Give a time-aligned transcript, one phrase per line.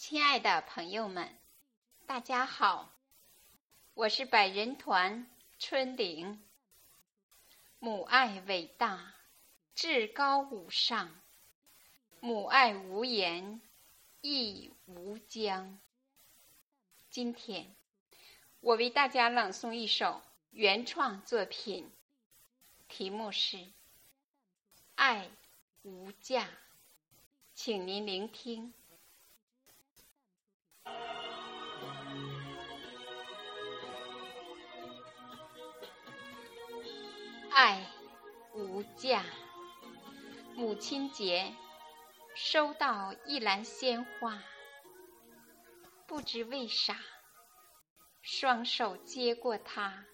[0.00, 1.28] 亲爱的朋友们，
[2.06, 2.90] 大家好，
[3.92, 6.42] 我是百人团春玲。
[7.78, 9.14] 母爱伟大，
[9.74, 11.20] 至高无上，
[12.18, 13.60] 母爱无言，
[14.22, 15.78] 亦无疆。
[17.10, 17.76] 今天，
[18.60, 21.92] 我为大家朗诵一首原创作品，
[22.88, 23.58] 题目是
[24.94, 25.28] 《爱
[25.82, 26.44] 无价》，
[27.54, 28.72] 请您聆听。
[37.52, 37.86] 爱
[38.54, 39.24] 无价。
[40.54, 41.54] 母亲节，
[42.34, 44.42] 收到一篮鲜花，
[46.06, 46.98] 不知为啥，
[48.20, 50.04] 双手接过它，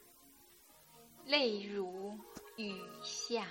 [1.24, 2.18] 泪如
[2.56, 3.48] 雨下。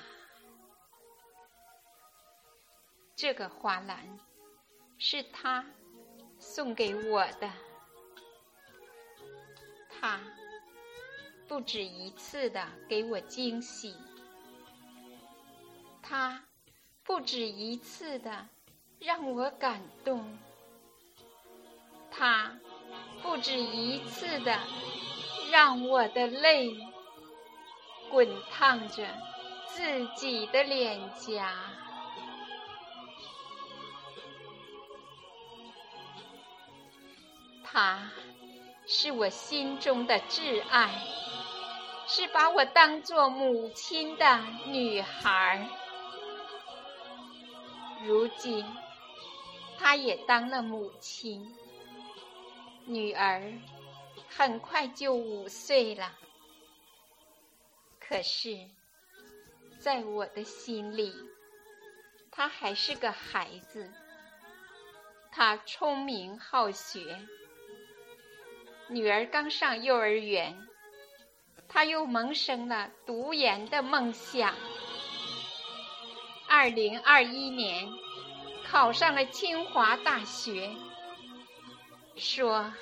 [3.15, 4.19] 这个花篮
[4.97, 5.65] 是他
[6.39, 7.51] 送给我的，
[9.89, 10.19] 他。
[11.47, 13.95] 不止一次的给我惊喜，
[16.01, 16.43] 他
[17.03, 18.47] 不止一次的
[18.99, 20.37] 让我感动，
[22.09, 22.57] 他
[23.21, 24.59] 不止一次的
[25.51, 26.75] 让我的泪
[28.09, 29.07] 滚烫着
[29.67, 31.53] 自己的脸颊，
[37.63, 38.09] 他
[38.87, 40.91] 是我心中的挚爱。
[42.17, 45.67] 是把我当做母亲的女孩，
[48.05, 48.65] 如今
[49.77, 51.53] 她也当了母亲，
[52.85, 53.51] 女儿
[54.29, 56.13] 很快就五岁了。
[57.99, 58.65] 可是，
[59.77, 61.13] 在我的心里，
[62.31, 63.91] 她还是个孩子。
[65.33, 67.19] 她聪明好学，
[68.87, 70.65] 女儿刚上幼儿园。
[71.75, 74.55] 他又萌生了读研的梦想。
[76.47, 77.91] 二零二一年，
[78.65, 80.73] 考上了清华大学，
[82.15, 82.73] 说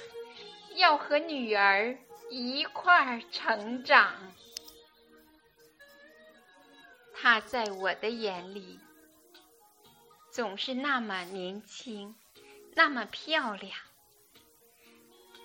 [0.75, 1.97] 要和女儿
[2.29, 4.13] 一块儿成长。
[7.15, 8.79] 他在我的眼里，
[10.29, 12.15] 总是那么年轻，
[12.75, 13.71] 那么漂亮。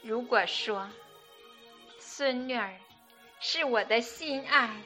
[0.02, 0.90] 如果说
[1.98, 2.78] 孙女儿，
[3.50, 4.82] 是我的心爱，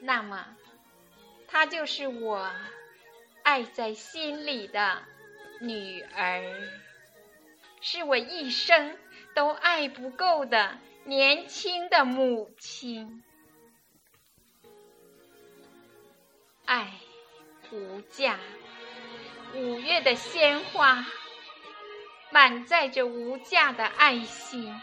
[0.00, 0.44] 那么，
[1.46, 2.50] 她就是我
[3.44, 5.04] 爱在心里的
[5.60, 6.42] 女儿，
[7.80, 8.98] 是我一生
[9.36, 13.22] 都爱不够的年轻的母亲。
[16.64, 16.92] 爱
[17.70, 18.36] 无价，
[19.54, 21.06] 五月的鲜花
[22.32, 24.74] 满载着无价的爱心。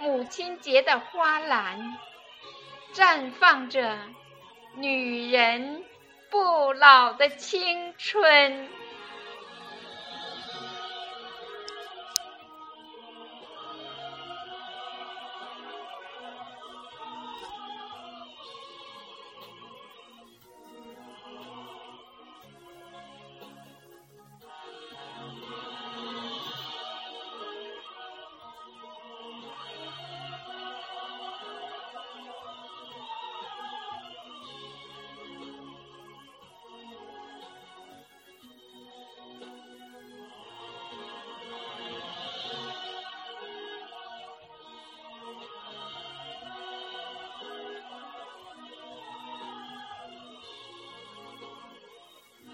[0.00, 1.98] 母亲节的花篮，
[2.94, 3.98] 绽放着
[4.76, 5.84] 女人
[6.30, 8.68] 不老的青春。